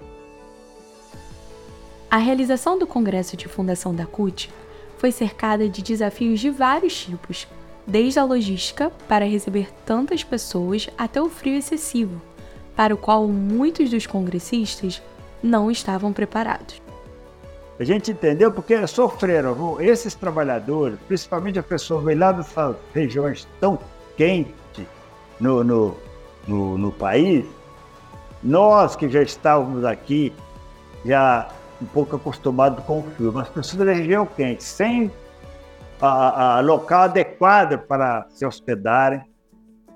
A 2.09 2.17
realização 2.17 2.77
do 2.77 2.85
Congresso 2.85 3.35
de 3.35 3.47
Fundação 3.47 3.93
da 3.93 4.05
CUT 4.05 4.51
foi 4.97 5.11
cercada 5.11 5.67
de 5.67 5.81
desafios 5.81 6.39
de 6.39 6.49
vários 6.49 7.05
tipos, 7.05 7.47
desde 7.85 8.19
a 8.19 8.23
logística 8.23 8.91
para 9.07 9.25
receber 9.25 9.69
tantas 9.85 10.23
pessoas 10.23 10.89
até 10.97 11.21
o 11.21 11.29
frio 11.29 11.57
excessivo, 11.57 12.21
para 12.75 12.93
o 12.93 12.97
qual 12.97 13.27
muitos 13.27 13.89
dos 13.89 14.07
congressistas 14.07 15.01
não 15.41 15.69
estavam 15.69 16.13
preparados. 16.13 16.81
A 17.79 17.83
gente 17.83 18.11
entendeu 18.11 18.51
porque 18.51 18.85
sofreram 18.87 19.81
esses 19.81 20.13
trabalhadores, 20.13 20.97
principalmente 21.07 21.57
a 21.57 21.63
pessoa 21.63 21.99
veio 22.01 22.19
lá 22.19 22.31
dessas 22.31 22.75
regiões 22.93 23.47
tão 23.59 23.79
quentes 24.15 24.87
no, 25.39 25.63
no, 25.63 25.97
no, 26.47 26.77
no 26.77 26.91
país. 26.91 27.45
Nós 28.41 28.95
que 28.95 29.09
já 29.09 29.21
estávamos 29.21 29.85
aqui, 29.85 30.33
já 31.05 31.49
um 31.81 31.85
pouco 31.85 32.15
acostumados 32.15 32.83
com 32.85 32.99
o 32.99 33.03
frio, 33.03 33.31
mas 33.33 33.49
pessoas 33.49 33.85
da 33.85 33.93
região 33.93 34.25
quente, 34.25 34.63
sem 34.63 35.11
a, 36.01 36.57
a 36.57 36.59
local 36.59 37.03
adequado 37.03 37.77
para 37.79 38.25
se 38.29 38.45
hospedarem, 38.45 39.21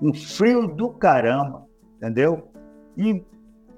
um 0.00 0.14
frio 0.14 0.66
do 0.66 0.90
caramba, 0.90 1.64
entendeu? 1.96 2.50
E, 2.96 3.22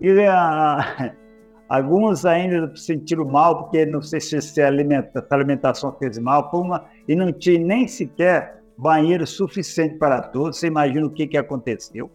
e 0.01 0.27
a, 0.27 1.15
alguns 1.69 2.25
ainda 2.25 2.75
se 2.77 2.85
sentiram 2.85 3.25
mal, 3.25 3.65
porque 3.65 3.87
não 3.87 4.03
sei 4.03 4.21
se, 4.21 4.41
se 4.41 4.63
alimenta, 4.63 5.25
a 5.29 5.35
alimentação 5.35 5.93
fez 5.99 6.19
mal, 6.19 6.51
uma, 6.53 6.85
e 7.09 7.15
não 7.17 7.33
tinha 7.33 7.59
nem 7.59 7.89
sequer 7.89 8.60
banheiro 8.81 9.27
suficiente 9.27 9.99
para 9.99 10.23
todos. 10.23 10.59
Você 10.59 10.67
imagina 10.67 11.07
o 11.07 11.11
que, 11.11 11.27
que 11.27 11.37
aconteceu? 11.37 12.11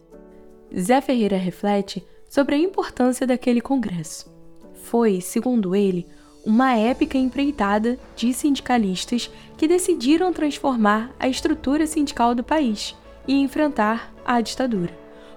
Zé 0.76 1.00
Ferreira 1.00 1.36
reflete 1.36 2.04
sobre 2.28 2.56
a 2.56 2.58
importância 2.58 3.26
daquele 3.26 3.60
congresso. 3.60 4.34
Foi, 4.74 5.20
segundo 5.20 5.76
ele, 5.76 6.06
uma 6.44 6.76
épica 6.76 7.16
empreitada 7.16 7.98
de 8.16 8.32
sindicalistas 8.32 9.30
que 9.56 9.68
decidiram 9.68 10.32
transformar 10.32 11.14
a 11.20 11.28
estrutura 11.28 11.86
sindical 11.86 12.34
do 12.34 12.42
país 12.42 12.96
e 13.28 13.34
enfrentar 13.34 14.12
a 14.24 14.40
ditadura, 14.40 14.92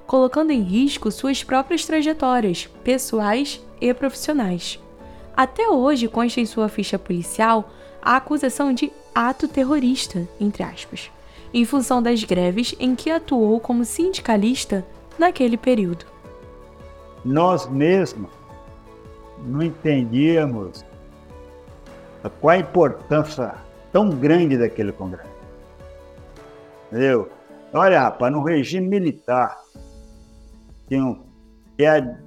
colocando 0.07 0.51
em 0.51 0.61
risco 0.61 1.11
suas 1.11 1.43
próprias 1.43 1.85
trajetórias 1.85 2.67
pessoais 2.83 3.63
e 3.79 3.93
profissionais. 3.93 4.79
Até 5.35 5.69
hoje 5.69 6.07
consta 6.07 6.41
em 6.41 6.45
sua 6.45 6.67
ficha 6.69 6.97
policial 6.97 7.71
a 8.01 8.17
acusação 8.17 8.73
de 8.73 8.91
ato 9.13 9.47
terrorista, 9.47 10.27
entre 10.39 10.63
aspas, 10.63 11.11
em 11.53 11.65
função 11.65 12.01
das 12.01 12.23
greves 12.23 12.75
em 12.79 12.95
que 12.95 13.09
atuou 13.09 13.59
como 13.59 13.85
sindicalista 13.85 14.85
naquele 15.17 15.57
período. 15.57 16.05
Nós 17.23 17.67
mesmos 17.67 18.31
não 19.45 19.61
entendíamos 19.61 20.85
qual 22.41 22.55
a 22.55 22.57
importância 22.57 23.55
tão 23.91 24.09
grande 24.09 24.57
daquele 24.57 24.91
Congresso. 24.91 25.29
Entendeu? 26.87 27.29
Olha, 27.73 28.01
rapaz, 28.01 28.31
no 28.33 28.43
regime 28.43 28.87
militar, 28.87 29.55
Tinha 30.87 31.17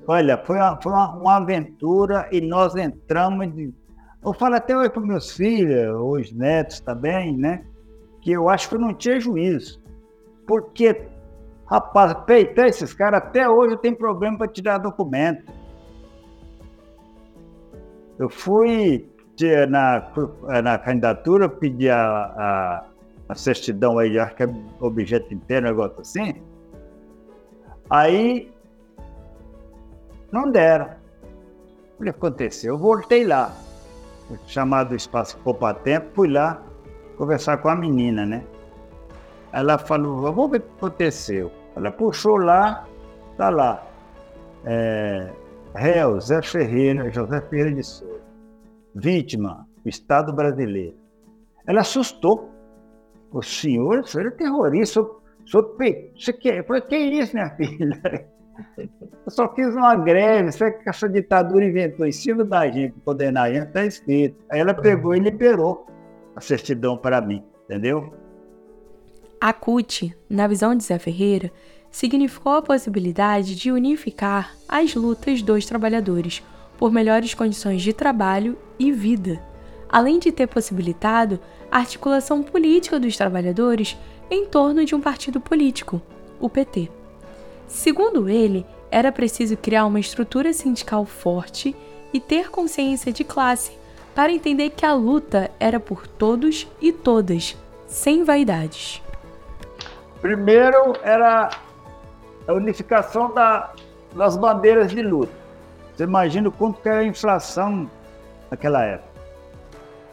olha, 0.07 0.39
foi, 0.39 0.57
uma, 0.57 0.81
foi 0.81 0.93
uma, 0.93 1.17
uma, 1.17 1.37
aventura 1.37 2.29
e 2.33 2.41
nós 2.41 2.75
entramos. 2.75 3.53
De, 3.55 3.73
eu 4.25 4.33
falo 4.33 4.55
até 4.55 4.77
hoje 4.77 4.91
para 4.91 5.03
meus 5.03 5.33
filhos, 5.33 5.95
os 6.01 6.33
netos 6.33 6.81
também, 6.81 7.37
né? 7.37 7.65
Que 8.23 8.33
eu 8.33 8.49
acho 8.49 8.69
que 8.69 8.77
eu 8.77 8.81
não 8.81 8.95
tinha 8.95 9.21
juízo. 9.21 9.83
Porque, 10.47 11.09
rapaz, 11.67 12.15
peitar 12.25 12.69
esses 12.69 12.95
caras, 12.95 13.21
até 13.21 13.49
hoje 13.49 13.77
tenho 13.77 13.97
problema 13.97 14.39
para 14.39 14.49
tirar 14.49 14.79
documento. 14.79 15.53
Eu 18.19 18.31
fui 18.31 19.13
na, 19.69 20.13
na 20.63 20.79
candidatura, 20.79 21.49
pedi 21.49 21.91
a, 21.91 21.99
a, 21.99 22.85
a 23.29 23.35
certidão 23.35 23.99
aí, 23.99 24.19
acho 24.19 24.35
que 24.37 24.45
é 24.45 24.49
objeto 24.81 25.35
interno, 25.35 25.69
negócio 25.69 26.01
assim. 26.01 26.35
Aí 27.91 28.53
não 30.31 30.51
deram. 30.51 30.91
O 31.99 32.03
que 32.05 32.11
aconteceu? 32.11 32.75
Eu 32.75 32.79
voltei 32.79 33.25
lá, 33.27 33.53
chamado 34.47 34.95
Espaço 34.95 35.37
Poupa 35.39 35.75
Tempo, 35.75 36.11
fui 36.15 36.29
lá 36.29 36.63
conversar 37.13 37.59
com 37.59 37.69
a 37.69 37.77
menina, 37.77 38.27
né? 38.27 38.45
Ela 39.53 39.79
falou, 39.79 40.23
vamos 40.23 40.51
ver 40.51 40.59
o 40.59 40.61
que 40.61 40.69
aconteceu. 40.79 41.53
Ela 41.77 41.91
puxou 41.91 42.37
lá, 42.37 42.87
tá 43.37 43.51
lá. 43.51 43.87
É, 44.65 45.31
réu, 45.75 46.21
Zé 46.21 46.41
Ferreira, 46.43 47.11
José 47.11 47.41
Ferreira 47.43 47.73
de 47.73 47.83
Souza. 47.83 48.21
Vítima, 48.95 49.67
Estado 49.85 50.33
brasileiro. 50.33 50.97
Ela 51.67 51.81
assustou. 51.81 52.51
O 53.31 53.43
senhor, 53.43 54.01
o 54.01 54.07
senhor 54.07 54.27
é 54.27 54.31
terrorista, 54.31 55.01
o 55.01 55.23
senhor, 55.47 55.75
você 56.15 56.35
quer? 56.35 56.59
Eu 56.59 56.65
falei, 56.65 56.83
que 56.83 56.97
isso, 56.97 57.35
minha 57.35 57.49
filha? 57.57 57.99
Eu 59.25 59.31
só 59.31 59.53
fiz 59.55 59.75
uma 59.75 59.97
greve, 59.97 60.53
sabe 60.53 60.73
que 60.73 60.89
essa 60.89 61.09
ditadura 61.09 61.65
inventou 61.65 62.05
em 62.07 62.13
cima 62.13 62.45
da 62.45 62.69
gente, 62.69 62.95
condenar 63.05 63.49
a 63.49 63.53
gente, 63.53 63.69
está 63.69 63.87
escrito. 63.87 64.37
Aí 64.51 64.61
ela 64.61 64.75
pegou 64.75 65.15
e 65.15 65.21
liberou 65.21 65.87
a 66.35 66.41
certidão 66.41 66.97
para 66.97 67.21
mim, 67.21 67.43
entendeu? 67.65 68.13
A 69.41 69.53
CUT, 69.53 70.15
na 70.31 70.47
visão 70.47 70.75
de 70.75 70.85
Zé 70.85 70.99
Ferreira, 70.99 71.51
significou 71.91 72.53
a 72.53 72.63
possibilidade 72.63 73.55
de 73.55 73.71
unificar 73.71 74.57
as 74.69 74.95
lutas 74.95 75.43
dos 75.43 75.67
trabalhadores 75.67 76.43
por 76.79 76.91
melhores 76.91 77.35
condições 77.35 77.83
de 77.83 77.93
trabalho 77.93 78.59
e 78.79 78.91
vida, 78.91 79.43
além 79.89 80.19
de 80.19 80.33
ter 80.33 80.47
possibilitado 80.47 81.39
a 81.71 81.79
articulação 81.79 82.43
política 82.43 82.99
dos 82.99 83.17
trabalhadores 83.17 83.97
em 84.31 84.47
torno 84.47 84.85
de 84.85 84.95
um 84.95 85.01
partido 85.01 85.41
político, 85.41 86.01
o 86.41 86.49
PT. 86.49 86.91
Segundo 87.67 88.29
ele, 88.29 88.65
era 88.91 89.13
preciso 89.13 89.57
criar 89.57 89.87
uma 89.87 90.01
estrutura 90.01 90.53
sindical 90.53 91.05
forte 91.05 91.75
e 92.13 92.21
ter 92.21 92.51
consciência 92.51 93.13
de 93.13 93.25
classe 93.25 93.73
para 94.15 94.33
entender 94.33 94.71
que 94.71 94.85
a 94.85 94.95
luta 94.95 95.51
era 95.59 95.81
por 95.81 96.07
todos 96.07 96.69
e 96.81 96.93
todas, 96.93 97.57
sem 97.87 98.25
vaidades. 98.25 99.03
Primeiro 100.21 100.95
era 101.03 101.51
a 102.47 102.53
unificação 102.53 103.33
da, 103.33 103.73
das 104.15 104.37
bandeiras 104.37 104.91
de 104.91 105.03
luta. 105.03 105.33
Você 105.95 106.05
imagina 106.05 106.49
o 106.49 106.53
quanto 106.53 106.81
que 106.81 106.89
era 106.89 107.01
a 107.01 107.05
inflação 107.05 107.91
naquela 108.51 108.85
época. 108.85 109.13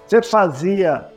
Você 0.05 0.21
fazia 0.21 1.07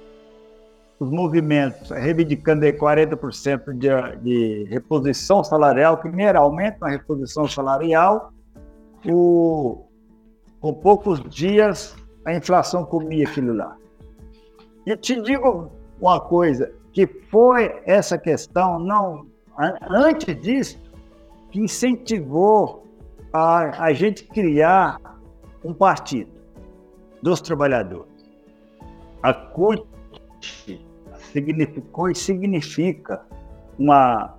os 0.98 1.10
movimentos 1.10 1.90
reivindicando 1.90 2.64
aí 2.64 2.72
40% 2.72 3.72
de, 3.72 3.88
de 4.22 4.64
reposição 4.70 5.42
salarial, 5.42 5.96
que 5.96 6.08
aumento 6.36 6.78
na 6.80 6.88
reposição 6.88 7.48
salarial, 7.48 8.32
o, 9.04 9.84
com 10.60 10.72
poucos 10.74 11.20
dias 11.28 11.96
a 12.24 12.34
inflação 12.34 12.84
comia 12.84 13.26
aquilo 13.26 13.54
lá. 13.54 13.76
E 14.86 14.96
te 14.96 15.20
digo 15.20 15.70
uma 16.00 16.20
coisa, 16.20 16.72
que 16.92 17.06
foi 17.06 17.80
essa 17.84 18.18
questão, 18.18 18.78
não 18.78 19.26
antes 19.88 20.40
disso, 20.40 20.78
que 21.50 21.60
incentivou 21.60 22.86
a, 23.32 23.84
a 23.84 23.92
gente 23.92 24.24
criar 24.24 25.00
um 25.64 25.72
partido 25.72 26.30
dos 27.22 27.40
trabalhadores. 27.40 28.10
A 29.22 29.32
CUT 29.32 29.86
significou 31.32 32.10
e 32.10 32.14
significa 32.14 33.22
uma, 33.78 34.34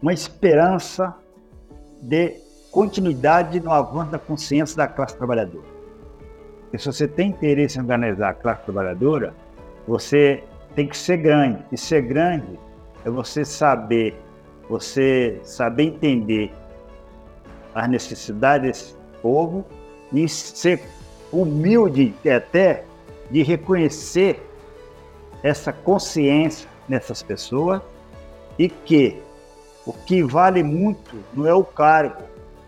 uma 0.00 0.12
esperança 0.12 1.14
de 2.00 2.40
continuidade 2.70 3.60
no 3.60 3.70
avanço 3.70 4.10
da 4.10 4.18
consciência 4.18 4.76
da 4.76 4.88
classe 4.88 5.16
trabalhadora. 5.16 5.66
Porque 6.74 6.82
se 6.82 6.92
você 6.92 7.06
tem 7.06 7.28
interesse 7.28 7.78
em 7.78 7.82
organizar 7.82 8.30
a 8.30 8.34
classe 8.34 8.64
trabalhadora, 8.64 9.32
você 9.86 10.42
tem 10.74 10.88
que 10.88 10.96
ser 10.96 11.18
grande. 11.18 11.64
E 11.70 11.78
ser 11.78 12.02
grande 12.02 12.58
é 13.04 13.10
você 13.10 13.44
saber, 13.44 14.20
você 14.68 15.38
saber 15.44 15.84
entender 15.84 16.52
as 17.76 17.88
necessidades 17.88 18.66
desse 18.66 18.96
povo 19.22 19.64
e 20.12 20.28
ser 20.28 20.82
humilde 21.32 22.12
até 22.28 22.82
de 23.30 23.44
reconhecer 23.44 24.44
essa 25.44 25.72
consciência 25.72 26.68
nessas 26.88 27.22
pessoas 27.22 27.80
e 28.58 28.68
que 28.68 29.22
o 29.86 29.92
que 29.92 30.24
vale 30.24 30.64
muito 30.64 31.22
não 31.34 31.46
é 31.46 31.54
o 31.54 31.62
cargo, 31.62 32.24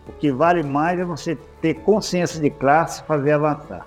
o 0.09 0.13
que 0.13 0.31
vale 0.31 0.63
mais 0.63 0.97
é 1.01 1.05
você 1.05 1.37
ter 1.61 1.75
consciência 1.81 2.41
de 2.41 2.51
classe 2.51 3.03
e 3.03 3.05
fazer 3.05 3.33
avançar. 3.33 3.85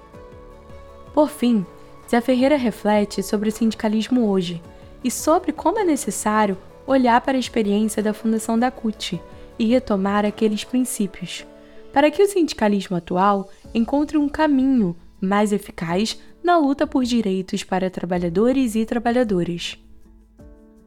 Por 1.14 1.30
fim, 1.30 1.66
Zé 2.10 2.22
Ferreira 2.22 2.56
reflete 2.56 3.22
sobre 3.22 3.50
o 3.50 3.52
sindicalismo 3.52 4.30
hoje 4.30 4.62
e 5.04 5.12
sobre 5.12 5.52
como 5.52 5.80
é 5.80 5.84
necessário 5.84 6.58
olhar 6.86 7.22
para 7.22 7.38
a 7.38 7.40
experiência 7.40 8.02
da 8.02 8.14
fundação 8.14 8.58
da 8.58 8.72
CUT 8.72 9.22
e 9.58 9.66
retomar 9.66 10.26
aqueles 10.26 10.64
princípios, 10.64 11.46
para 11.94 12.10
que 12.10 12.22
o 12.24 12.28
sindicalismo 12.28 12.98
atual 12.98 13.50
encontre 13.74 14.18
um 14.18 14.30
caminho 14.30 14.96
mais 15.22 15.52
eficaz 15.52 16.20
na 16.44 16.58
luta 16.58 16.88
por 16.88 17.04
direitos 17.04 17.64
para 17.64 17.90
trabalhadores 17.90 18.76
e 18.76 18.86
trabalhadoras. 18.86 19.78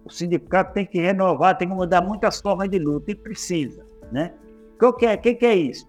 O 0.05 0.11
sindicato 0.11 0.73
tem 0.73 0.87
que 0.87 1.01
renovar, 1.01 1.57
tem 1.57 1.69
que 1.69 1.75
mudar 1.75 2.01
muitas 2.01 2.41
formas 2.41 2.69
de 2.69 2.79
luta 2.79 3.13
e 3.13 3.15
precisa, 3.15 3.87
né? 4.11 4.33
O 4.81 4.93
que 4.93 5.07
é, 5.07 5.17
que, 5.17 5.47
é 5.47 5.55
isso? 5.55 5.87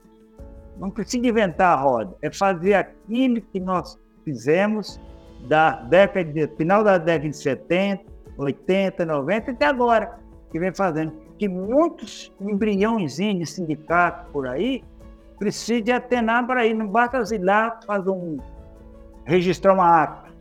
Não 0.78 0.92
precisa 0.92 1.26
inventar 1.26 1.76
a 1.76 1.82
roda, 1.82 2.16
é 2.22 2.32
fazer 2.32 2.76
aquilo 2.76 3.42
que 3.42 3.60
nós 3.60 3.98
fizemos 4.24 5.00
da 5.48 5.72
década 5.82 6.32
de, 6.32 6.48
final 6.56 6.84
da 6.84 6.98
década 6.98 7.30
de 7.30 7.38
70, 7.38 8.04
80, 8.38 9.06
90 9.06 9.52
até 9.52 9.66
agora, 9.66 10.20
que 10.52 10.60
vem 10.60 10.74
fazendo. 10.74 11.14
Que 11.38 11.48
muitos 11.48 12.32
embriõezinhos 12.40 13.50
de 13.50 13.56
sindicato 13.56 14.32
por 14.32 14.48
aí 14.48 14.84
precisam 15.38 15.96
atenar 15.96 16.46
para 16.48 16.66
ir, 16.66 16.74
não 16.74 16.88
basta 16.88 17.36
ir 17.36 17.40
lá 17.40 17.80
fazer 17.86 18.10
um 18.10 18.38
registrar 19.26 19.74
uma 19.74 20.04
ata 20.04 20.32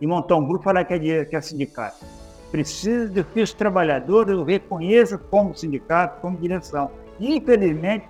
e 0.00 0.06
montar 0.06 0.36
um 0.36 0.46
grupo 0.46 0.62
e 0.62 0.64
falar 0.64 0.84
que 0.84 0.94
é, 0.94 1.24
que 1.24 1.36
é 1.36 1.40
sindicato. 1.40 2.04
Precisa 2.50 3.08
de 3.08 3.24
que 3.24 3.40
os 3.40 3.52
trabalhadores 3.52 4.38
reconheçam 4.46 5.18
como 5.30 5.54
sindicato, 5.54 6.20
como 6.20 6.36
direção. 6.38 6.90
E, 7.18 7.36
infelizmente, 7.36 8.06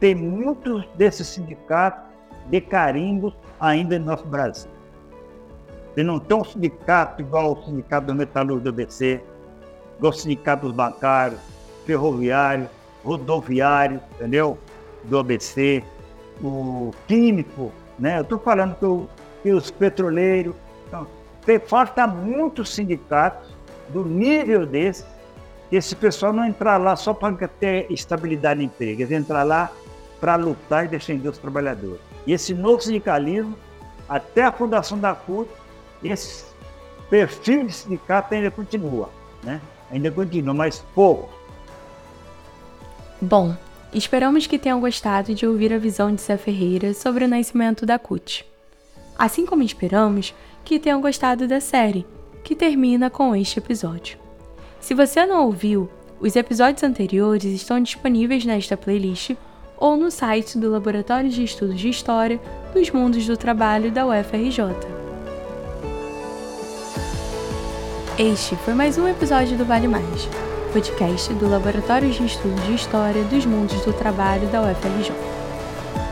tem 0.00 0.14
muitos 0.14 0.86
desses 0.96 1.26
sindicatos 1.26 2.05
de 2.48 2.60
carimbo 2.60 3.32
ainda 3.60 3.98
no 3.98 4.06
nosso 4.06 4.24
Brasil. 4.26 4.70
E 5.96 6.02
não 6.02 6.18
tem 6.18 6.36
um 6.36 6.44
sindicato 6.44 7.22
igual 7.22 7.52
o 7.52 7.64
sindicato 7.64 8.06
do 8.06 8.14
metalúrgico 8.14 8.64
do 8.64 8.68
ABC, 8.68 9.20
igual 9.96 10.12
o 10.12 10.16
sindicato 10.16 10.66
dos 10.66 10.74
bancários, 10.74 11.40
ferroviário, 11.86 12.68
rodoviário, 13.04 14.00
entendeu? 14.14 14.58
Do 15.04 15.18
ABC, 15.18 15.82
o 16.42 16.90
químico, 17.06 17.72
né? 17.98 18.18
Eu 18.18 18.22
estou 18.22 18.38
falando 18.38 18.74
que 18.76 18.84
o 18.84 19.08
e 19.46 19.52
os 19.52 19.70
petroleiros. 19.70 20.54
Então, 20.88 21.06
falta 21.66 22.06
muitos 22.06 22.74
sindicatos 22.74 23.48
do 23.90 24.04
nível 24.04 24.66
desse, 24.66 25.04
que 25.70 25.76
esse 25.76 25.94
pessoal 25.94 26.32
não 26.32 26.44
entrar 26.44 26.78
lá 26.78 26.96
só 26.96 27.14
para 27.14 27.46
ter 27.46 27.86
estabilidade 27.90 28.60
de 28.60 28.66
emprego, 28.66 29.02
eles 29.02 29.12
entrar 29.12 29.44
lá 29.44 29.70
para 30.20 30.34
lutar 30.34 30.84
e 30.84 30.88
defender 30.88 31.28
os 31.28 31.38
trabalhadores. 31.38 32.00
E 32.26 32.32
esse 32.32 32.54
novo 32.54 32.80
sindicalismo, 32.80 33.56
até 34.08 34.42
a 34.42 34.52
fundação 34.52 34.98
da 34.98 35.14
CUT, 35.14 35.48
esse 36.02 36.44
perfil 37.08 37.66
de 37.66 37.72
sindicato 37.72 38.34
ainda 38.34 38.50
continua, 38.50 39.08
né? 39.42 39.60
Ainda 39.90 40.10
continua, 40.10 40.52
mas 40.52 40.84
pouco. 40.94 41.28
Bom, 43.20 43.56
esperamos 43.92 44.46
que 44.46 44.58
tenham 44.58 44.80
gostado 44.80 45.34
de 45.34 45.46
ouvir 45.46 45.72
a 45.72 45.78
visão 45.78 46.14
de 46.14 46.20
Zé 46.20 46.36
Ferreira 46.36 46.92
sobre 46.92 47.24
o 47.24 47.28
nascimento 47.28 47.86
da 47.86 47.98
CUT 47.98 48.44
assim 49.18 49.46
como 49.46 49.62
esperamos 49.62 50.34
que 50.64 50.78
tenham 50.78 51.00
gostado 51.00 51.46
da 51.48 51.60
série, 51.60 52.06
que 52.44 52.54
termina 52.54 53.08
com 53.08 53.34
este 53.34 53.58
episódio. 53.58 54.18
Se 54.80 54.94
você 54.94 55.24
não 55.26 55.46
ouviu, 55.46 55.88
Os 56.18 56.34
episódios 56.34 56.82
anteriores 56.82 57.44
estão 57.44 57.78
disponíveis 57.78 58.42
nesta 58.46 58.74
playlist 58.74 59.32
ou 59.78 59.96
no 59.96 60.10
site 60.10 60.58
do 60.58 60.70
Laboratório 60.70 61.28
de 61.28 61.44
Estudos 61.44 61.78
de 61.78 61.88
História 61.88 62.40
dos 62.72 62.90
Mundos 62.90 63.26
do 63.26 63.36
Trabalho 63.36 63.90
da 63.90 64.06
UFRJ. 64.06 64.74
Este 68.18 68.56
foi 68.56 68.72
mais 68.72 68.96
um 68.96 69.06
episódio 69.06 69.58
do 69.58 69.64
Vale 69.64 69.86
Mais, 69.86 70.28
podcast 70.72 71.32
do 71.34 71.48
Laboratório 71.48 72.10
de 72.10 72.24
Estudos 72.24 72.64
de 72.64 72.74
História 72.74 73.22
dos 73.24 73.44
Mundos 73.44 73.78
do 73.84 73.92
Trabalho 73.92 74.48
da 74.48 74.62
UFRJ. 74.62 75.12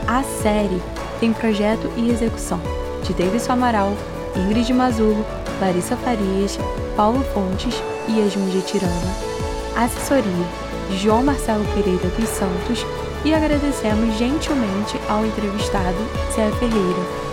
A 0.07 0.21
série 0.21 0.81
tem 1.19 1.33
projeto 1.33 1.91
e 1.97 2.09
execução 2.09 2.61
de 3.03 3.13
Davidson 3.13 3.53
Amaral, 3.53 3.93
Ingrid 4.35 4.71
Mazulo, 4.71 5.25
Larissa 5.59 5.95
Farias, 5.97 6.59
Paulo 6.95 7.23
Fontes 7.33 7.75
e 8.07 8.19
Yasmin 8.19 8.49
de 8.49 8.61
Tirana. 8.61 8.91
Assessoria 9.75 10.45
de 10.89 10.97
João 10.97 11.23
Marcelo 11.23 11.65
Pereira 11.73 12.07
dos 12.09 12.29
Santos 12.29 12.85
e 13.25 13.33
agradecemos 13.33 14.15
gentilmente 14.15 14.97
ao 15.09 15.25
entrevistado 15.25 15.97
Zé 16.31 16.49
Ferreira. 16.59 17.24